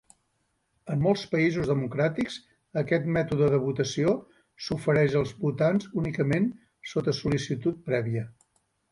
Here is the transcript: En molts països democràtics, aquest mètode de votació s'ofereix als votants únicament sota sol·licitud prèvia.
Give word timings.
En 0.93 1.01
molts 1.07 1.23
països 1.33 1.65
democràtics, 1.71 2.37
aquest 2.81 3.03
mètode 3.17 3.49
de 3.55 3.59
votació 3.65 4.13
s'ofereix 4.67 5.17
als 5.19 5.33
votants 5.43 5.91
únicament 6.05 6.47
sota 6.93 7.15
sol·licitud 7.19 7.85
prèvia. 7.91 8.25